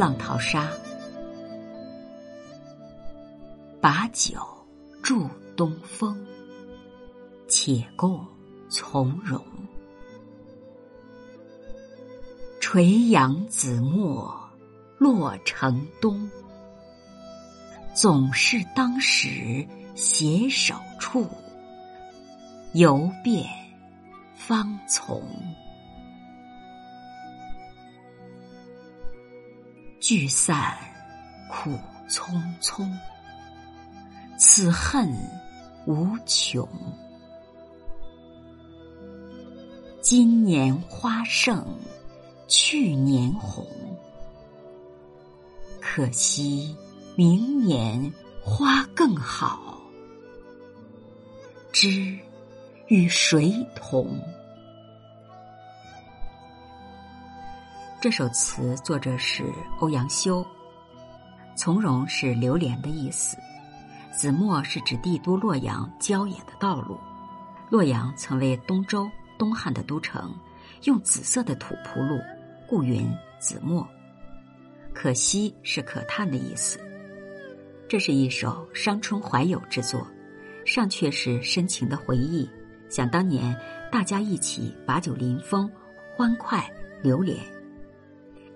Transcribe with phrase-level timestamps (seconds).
[0.00, 0.66] 浪淘沙，
[3.82, 4.40] 把酒
[5.02, 6.26] 祝东风，
[7.46, 8.26] 且共
[8.70, 9.44] 从容。
[12.62, 14.34] 垂杨紫陌
[14.96, 16.30] 洛城东，
[17.92, 21.28] 总是当时携手处，
[22.72, 23.46] 游遍
[24.34, 25.22] 芳丛。
[30.00, 30.76] 聚散
[31.50, 31.78] 苦
[32.08, 32.90] 匆匆，
[34.38, 35.14] 此恨
[35.86, 36.66] 无穷。
[40.00, 41.64] 今年花胜。
[42.52, 43.64] 去年红，
[45.80, 46.76] 可惜
[47.14, 48.12] 明年
[48.42, 49.78] 花更好。
[51.70, 52.18] 知
[52.88, 54.20] 与谁同？
[58.00, 59.44] 这首词作者是
[59.78, 60.42] 欧阳修。
[61.54, 63.36] 从容是流连的意思，
[64.10, 66.98] 紫陌是指帝都洛阳郊野的道路。
[67.68, 70.34] 洛阳曾为东周东汉的都城，
[70.84, 72.18] 用紫色的土铺路。
[72.66, 73.06] 故云
[73.38, 73.86] 子墨，
[74.94, 76.80] 可惜是可叹的意思。
[77.86, 80.06] 这是一首伤春怀友之作，
[80.64, 82.48] 上却是深情的回忆，
[82.88, 83.54] 想当年
[83.92, 85.70] 大家一起把酒临风，
[86.16, 86.64] 欢快
[87.02, 87.36] 流连。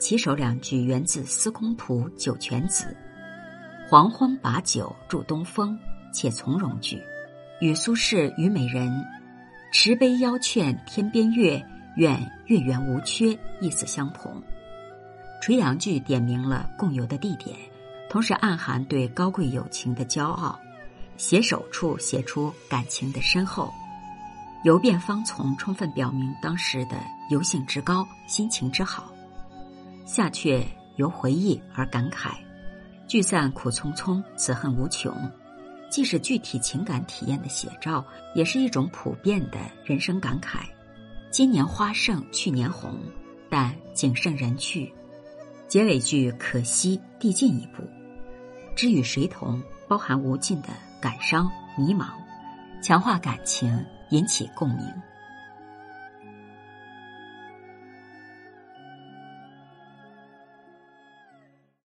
[0.00, 2.84] 起首两句源自《司空图酒泉子》
[3.88, 5.78] ：“黄昏把酒祝东风，
[6.12, 7.00] 且从容句，
[7.60, 8.88] 与苏轼《虞美人》
[9.70, 11.64] ‘持杯邀劝天边月’。”
[11.96, 14.40] 愿月圆无缺，意思相同。
[15.42, 17.54] 垂杨句点明了共游的地点，
[18.08, 20.58] 同时暗含对高贵友情的骄傲。
[21.16, 23.74] 携手处写出感情的深厚。
[24.62, 26.96] 游遍芳丛，充分表明当时的
[27.28, 29.12] 游兴之高，心情之好。
[30.12, 30.64] 下阙
[30.96, 32.32] 由回忆而感慨，
[33.06, 35.14] 聚散苦匆匆，此恨无穷。
[35.88, 38.04] 既是具体情感体验的写照，
[38.34, 40.62] 也是一种普遍的人生感慨。
[41.30, 42.98] 今年花胜去年红，
[43.48, 44.92] 但景胜人去。
[45.68, 47.84] 结尾句可惜递进一步，
[48.74, 50.70] 知与谁同，包含无尽的
[51.00, 52.08] 感伤迷茫，
[52.82, 54.84] 强化感情，引起共鸣。